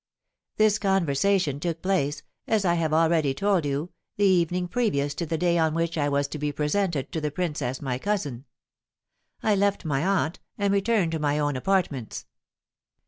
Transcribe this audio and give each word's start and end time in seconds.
This 0.57 0.79
conversation 0.79 1.59
took 1.59 1.83
place, 1.83 2.23
as 2.47 2.65
I 2.65 2.73
have 2.73 2.91
already 2.91 3.35
told 3.35 3.67
you, 3.67 3.91
the 4.17 4.25
evening 4.25 4.67
previous 4.67 5.13
to 5.13 5.27
the 5.27 5.37
day 5.37 5.59
on 5.59 5.75
which 5.75 5.95
I 5.95 6.09
was 6.09 6.27
to 6.29 6.39
be 6.39 6.51
presented 6.51 7.11
to 7.11 7.21
the 7.21 7.29
princess 7.29 7.83
my 7.83 7.99
cousin. 7.99 8.45
I 9.43 9.53
left 9.53 9.85
my 9.85 10.03
aunt, 10.03 10.39
and 10.57 10.73
returned 10.73 11.11
to 11.11 11.19
my 11.19 11.37
own 11.37 11.55
apartments. 11.55 12.25